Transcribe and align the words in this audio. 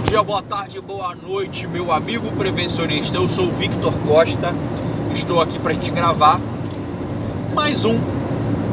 Bom 0.00 0.06
dia, 0.06 0.22
boa 0.22 0.40
tarde, 0.40 0.80
boa 0.80 1.14
noite, 1.14 1.66
meu 1.66 1.92
amigo 1.92 2.32
prevencionista. 2.32 3.18
Eu 3.18 3.28
sou 3.28 3.48
o 3.48 3.52
Victor 3.52 3.92
Costa. 4.08 4.54
Estou 5.12 5.42
aqui 5.42 5.58
para 5.58 5.74
te 5.74 5.90
gravar 5.90 6.40
mais 7.52 7.84
um 7.84 8.00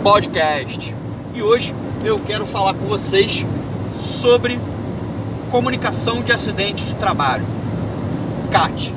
podcast. 0.02 0.96
E 1.36 1.44
hoje 1.44 1.76
eu 2.02 2.18
quero 2.18 2.46
falar 2.46 2.76
com 2.76 2.86
vocês 2.86 3.46
sobre 3.94 4.58
comunicação 5.52 6.22
de 6.22 6.32
acidente 6.32 6.86
de 6.86 6.96
trabalho. 6.96 7.46
CAT. 8.50 8.96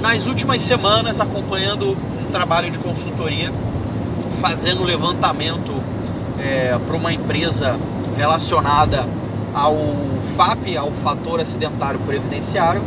Nas 0.00 0.26
últimas 0.26 0.60
semanas, 0.60 1.20
acompanhando 1.20 1.96
um 2.20 2.32
trabalho 2.32 2.68
de 2.68 2.80
consultoria, 2.80 3.52
fazendo 4.40 4.82
levantamento 4.82 5.72
é, 6.40 6.76
para 6.84 6.96
uma 6.96 7.12
empresa 7.12 7.78
relacionada 8.16 9.06
ao 9.54 9.76
FAP, 10.36 10.76
ao 10.76 10.90
fator 10.92 11.40
acidentário 11.40 12.00
previdenciário, 12.00 12.82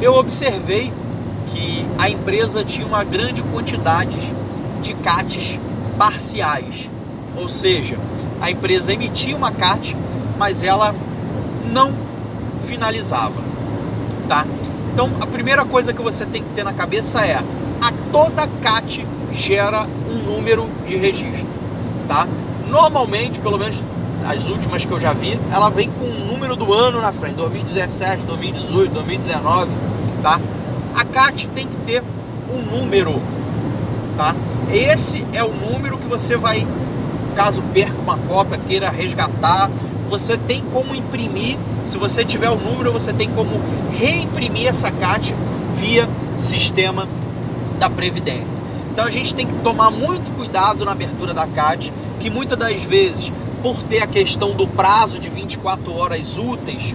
eu 0.00 0.14
observei 0.14 0.92
que 1.46 1.86
a 1.98 2.08
empresa 2.08 2.64
tinha 2.64 2.86
uma 2.86 3.04
grande 3.04 3.42
quantidade 3.42 4.32
de 4.80 4.94
CATs 4.94 5.58
parciais. 5.98 6.90
Ou 7.36 7.48
seja, 7.48 7.98
a 8.40 8.50
empresa 8.50 8.92
emitia 8.92 9.36
uma 9.36 9.50
CAT, 9.50 9.96
mas 10.38 10.62
ela 10.62 10.94
não 11.70 11.94
finalizava, 12.64 13.40
tá? 14.28 14.46
Então, 14.92 15.10
a 15.20 15.26
primeira 15.26 15.64
coisa 15.64 15.92
que 15.92 16.02
você 16.02 16.26
tem 16.26 16.42
que 16.42 16.50
ter 16.50 16.64
na 16.64 16.72
cabeça 16.72 17.24
é: 17.24 17.36
a 17.80 17.92
toda 18.12 18.46
CAT 18.60 19.06
gera 19.32 19.86
um 20.10 20.16
número 20.16 20.68
de 20.86 20.96
registro, 20.96 21.46
tá? 22.06 22.28
Normalmente, 22.68 23.40
pelo 23.40 23.58
menos 23.58 23.76
as 24.26 24.48
últimas 24.48 24.84
que 24.84 24.92
eu 24.92 25.00
já 25.00 25.12
vi, 25.12 25.38
ela 25.50 25.70
vem 25.70 25.90
com 25.90 26.04
o 26.04 26.26
número 26.26 26.56
do 26.56 26.72
ano 26.72 27.00
na 27.00 27.12
frente, 27.12 27.34
2017, 27.36 28.22
2018, 28.22 28.92
2019, 28.92 29.70
tá? 30.22 30.40
A 30.94 31.04
CAT 31.04 31.48
tem 31.48 31.66
que 31.66 31.76
ter 31.78 32.02
um 32.50 32.78
número, 32.78 33.20
tá? 34.16 34.34
Esse 34.72 35.26
é 35.32 35.42
o 35.42 35.52
número 35.52 35.98
que 35.98 36.06
você 36.06 36.36
vai, 36.36 36.66
caso 37.34 37.62
perca 37.72 38.00
uma 38.00 38.16
cópia, 38.18 38.58
queira 38.58 38.90
resgatar, 38.90 39.70
você 40.08 40.36
tem 40.36 40.62
como 40.72 40.94
imprimir, 40.94 41.58
se 41.84 41.96
você 41.96 42.24
tiver 42.24 42.50
o 42.50 42.56
número, 42.56 42.92
você 42.92 43.12
tem 43.12 43.30
como 43.30 43.60
reimprimir 43.98 44.68
essa 44.68 44.90
CAT 44.90 45.34
via 45.74 46.08
sistema 46.36 47.08
da 47.78 47.88
Previdência. 47.88 48.62
Então 48.92 49.06
a 49.06 49.10
gente 49.10 49.34
tem 49.34 49.46
que 49.46 49.54
tomar 49.60 49.90
muito 49.90 50.30
cuidado 50.36 50.84
na 50.84 50.92
abertura 50.92 51.32
da 51.32 51.46
CAT, 51.46 51.92
que 52.20 52.28
muitas 52.28 52.58
das 52.58 52.82
vezes 52.82 53.32
por 53.62 53.80
ter 53.84 54.02
a 54.02 54.06
questão 54.06 54.52
do 54.52 54.66
prazo 54.66 55.20
de 55.20 55.28
24 55.28 55.94
horas 55.94 56.36
úteis 56.36 56.94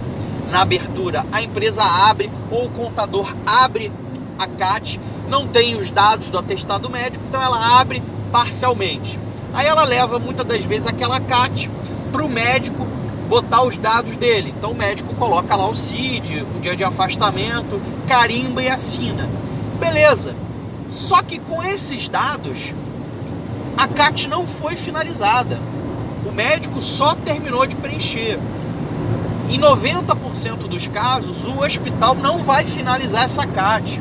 na 0.50 0.60
abertura, 0.60 1.24
a 1.32 1.40
empresa 1.40 1.82
abre 1.82 2.30
ou 2.50 2.66
o 2.66 2.70
contador 2.70 3.34
abre 3.46 3.90
a 4.38 4.46
CAT, 4.46 5.00
não 5.28 5.46
tem 5.46 5.76
os 5.76 5.90
dados 5.90 6.28
do 6.28 6.38
atestado 6.38 6.90
médico, 6.90 7.24
então 7.26 7.42
ela 7.42 7.80
abre 7.80 8.02
parcialmente. 8.30 9.18
Aí 9.52 9.66
ela 9.66 9.84
leva 9.84 10.18
muitas 10.18 10.46
das 10.46 10.64
vezes 10.64 10.86
aquela 10.86 11.18
CAT 11.18 11.70
para 12.12 12.22
o 12.22 12.28
médico 12.28 12.86
botar 13.28 13.62
os 13.62 13.76
dados 13.76 14.16
dele. 14.16 14.54
Então 14.56 14.72
o 14.72 14.76
médico 14.76 15.14
coloca 15.14 15.56
lá 15.56 15.66
o 15.68 15.74
CID, 15.74 16.42
o 16.56 16.60
dia 16.60 16.76
de 16.76 16.84
afastamento, 16.84 17.80
carimba 18.06 18.62
e 18.62 18.68
assina. 18.68 19.28
Beleza. 19.78 20.34
Só 20.90 21.22
que 21.22 21.38
com 21.38 21.62
esses 21.62 22.08
dados, 22.08 22.74
a 23.76 23.86
CAT 23.86 24.28
não 24.28 24.46
foi 24.46 24.76
finalizada 24.76 25.58
o 26.24 26.32
médico 26.32 26.80
só 26.80 27.14
terminou 27.14 27.66
de 27.66 27.76
preencher. 27.76 28.38
Em 29.50 29.58
90% 29.58 30.68
dos 30.68 30.86
casos, 30.88 31.46
o 31.46 31.62
hospital 31.62 32.14
não 32.14 32.38
vai 32.38 32.64
finalizar 32.64 33.24
essa 33.24 33.46
CAT. 33.46 34.00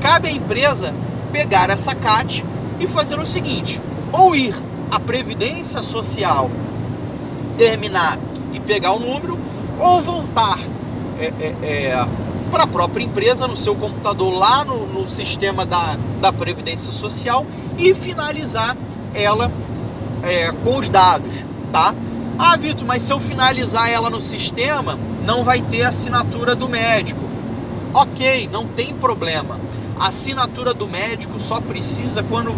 Cabe 0.00 0.28
à 0.28 0.30
empresa 0.30 0.92
pegar 1.30 1.70
essa 1.70 1.94
CAT 1.94 2.44
e 2.78 2.86
fazer 2.86 3.18
o 3.18 3.24
seguinte: 3.24 3.80
ou 4.12 4.34
ir 4.34 4.54
à 4.90 5.00
Previdência 5.00 5.80
Social, 5.82 6.50
terminar 7.56 8.18
e 8.52 8.60
pegar 8.60 8.92
o 8.92 8.98
número, 8.98 9.38
ou 9.78 10.02
voltar 10.02 10.58
é, 11.18 11.32
é, 11.40 11.54
é, 11.62 12.06
para 12.50 12.64
a 12.64 12.66
própria 12.66 13.02
empresa, 13.02 13.48
no 13.48 13.56
seu 13.56 13.74
computador, 13.74 14.34
lá 14.34 14.62
no, 14.62 14.86
no 14.86 15.08
sistema 15.08 15.64
da, 15.64 15.96
da 16.20 16.30
Previdência 16.30 16.92
Social 16.92 17.46
e 17.78 17.94
finalizar 17.94 18.76
ela 19.14 19.50
é, 20.22 20.52
com 20.62 20.76
os 20.76 20.90
dados 20.90 21.51
tá? 21.72 21.94
Ah, 22.38 22.56
Vitor, 22.56 22.86
mas 22.86 23.02
se 23.02 23.12
eu 23.12 23.18
finalizar 23.18 23.90
ela 23.90 24.10
no 24.10 24.20
sistema, 24.20 24.98
não 25.24 25.42
vai 25.42 25.60
ter 25.60 25.82
assinatura 25.82 26.54
do 26.54 26.68
médico. 26.68 27.20
Ok, 27.94 28.48
não 28.52 28.66
tem 28.66 28.94
problema. 28.94 29.58
A 29.98 30.08
assinatura 30.08 30.74
do 30.74 30.86
médico 30.86 31.40
só 31.40 31.60
precisa 31.60 32.22
quando, 32.22 32.54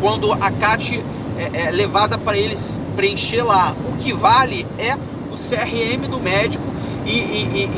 quando 0.00 0.32
a 0.32 0.50
CAT 0.50 1.02
é, 1.36 1.66
é 1.66 1.70
levada 1.70 2.16
para 2.16 2.36
eles 2.36 2.80
preencher 2.94 3.42
lá. 3.42 3.74
O 3.88 3.96
que 3.96 4.12
vale 4.12 4.66
é 4.78 4.94
o 5.30 5.34
CRM 5.34 6.08
do 6.08 6.20
médico 6.20 6.64
e, 7.04 7.18
e, 7.18 7.70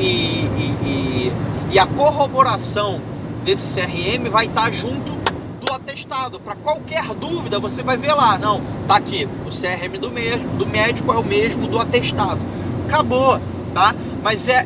e, 0.85 1.33
e 1.71 1.79
a 1.79 1.85
corroboração 1.85 3.01
desse 3.43 3.79
CRM 3.79 4.29
vai 4.29 4.45
estar 4.45 4.71
junto 4.71 5.18
atestado. 5.79 6.39
Para 6.39 6.55
qualquer 6.55 7.13
dúvida, 7.13 7.59
você 7.59 7.81
vai 7.81 7.97
ver 7.97 8.13
lá. 8.13 8.37
Não, 8.37 8.61
tá 8.87 8.95
aqui. 8.95 9.27
O 9.45 9.49
CRM 9.49 9.99
do, 9.99 10.11
mesmo, 10.11 10.47
do 10.57 10.67
médico 10.67 11.11
é 11.11 11.17
o 11.17 11.23
mesmo 11.23 11.67
do 11.67 11.79
atestado. 11.79 12.39
Acabou, 12.87 13.39
tá? 13.73 13.95
Mas 14.21 14.47
é 14.47 14.65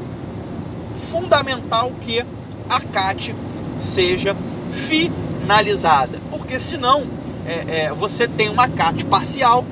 fundamental 0.94 1.92
que 2.02 2.24
a 2.70 2.80
CAT 2.80 3.36
seja 3.80 4.36
finalizada. 4.72 6.20
Porque 6.30 6.60
senão 6.60 7.04
é, 7.46 7.86
é, 7.86 7.94
você 7.94 8.28
tem 8.28 8.50
uma 8.50 8.68
CAT 8.68 9.06
parcial, 9.06 9.66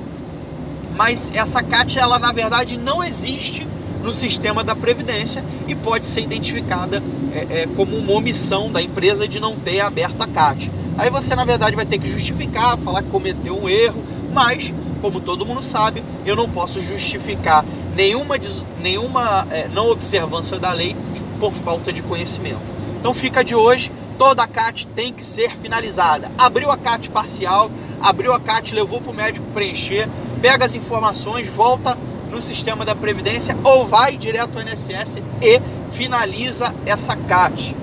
mas 0.96 1.30
essa 1.34 1.62
CAT, 1.62 1.98
ela 1.98 2.18
na 2.18 2.32
verdade 2.32 2.76
não 2.76 3.02
existe 3.02 3.66
no 4.02 4.12
sistema 4.12 4.64
da 4.64 4.74
Previdência 4.74 5.44
e 5.68 5.74
pode 5.74 6.06
ser 6.06 6.22
identificada 6.22 7.02
é, 7.32 7.62
é 7.62 7.68
como 7.76 7.96
uma 7.96 8.12
omissão 8.12 8.70
da 8.70 8.82
empresa 8.82 9.28
de 9.28 9.38
não 9.38 9.56
ter 9.56 9.80
aberto 9.80 10.20
a 10.20 10.26
CAT. 10.26 10.70
Aí 10.98 11.10
você, 11.10 11.34
na 11.34 11.44
verdade, 11.44 11.74
vai 11.74 11.86
ter 11.86 11.98
que 11.98 12.08
justificar, 12.08 12.76
falar 12.76 13.02
que 13.02 13.10
cometeu 13.10 13.56
um 13.56 13.68
erro, 13.68 14.02
mas, 14.32 14.72
como 15.00 15.20
todo 15.20 15.46
mundo 15.46 15.62
sabe, 15.62 16.02
eu 16.24 16.36
não 16.36 16.48
posso 16.48 16.80
justificar 16.80 17.64
nenhuma, 17.94 18.36
nenhuma 18.80 19.46
é, 19.50 19.68
não 19.68 19.90
observância 19.90 20.58
da 20.58 20.72
lei 20.72 20.96
por 21.40 21.52
falta 21.52 21.92
de 21.92 22.02
conhecimento. 22.02 22.60
Então 23.00 23.12
fica 23.12 23.42
de 23.42 23.54
hoje, 23.54 23.90
toda 24.18 24.42
a 24.42 24.46
CAT 24.46 24.86
tem 24.94 25.12
que 25.12 25.24
ser 25.24 25.56
finalizada. 25.56 26.30
Abriu 26.38 26.70
a 26.70 26.76
CAT 26.76 27.10
parcial, 27.10 27.70
abriu 28.00 28.32
a 28.32 28.38
CAT, 28.38 28.74
levou 28.74 29.00
para 29.00 29.10
o 29.10 29.14
médico 29.14 29.46
preencher, 29.52 30.08
pega 30.40 30.64
as 30.64 30.74
informações, 30.74 31.48
volta 31.48 31.98
no 32.30 32.40
sistema 32.40 32.84
da 32.84 32.94
Previdência 32.94 33.56
ou 33.64 33.86
vai 33.86 34.16
direto 34.16 34.58
ao 34.58 34.64
INSS 34.64 35.22
e 35.42 35.60
finaliza 35.90 36.74
essa 36.86 37.16
CAT, 37.16 37.76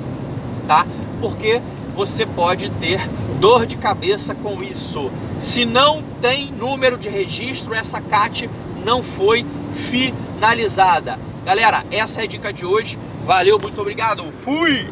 tá? 0.68 0.86
Porque 1.20 1.62
você 2.00 2.26
pode 2.26 2.70
ter 2.80 3.06
dor 3.42 3.66
de 3.66 3.76
cabeça 3.76 4.34
com 4.34 4.64
isso. 4.64 5.12
Se 5.38 5.66
não 5.66 6.02
tem 6.22 6.50
número 6.50 6.98
de 6.98 7.10
registro, 7.10 7.74
essa 7.74 8.00
CAT 8.00 8.50
não 8.86 9.04
foi 9.04 9.46
finalizada. 9.74 11.20
Galera, 11.44 11.86
essa 11.92 12.22
é 12.22 12.24
a 12.24 12.26
dica 12.26 12.54
de 12.54 12.66
hoje. 12.66 12.98
Valeu, 13.26 13.60
muito 13.60 13.82
obrigado. 13.82 14.24
Fui! 14.32 14.88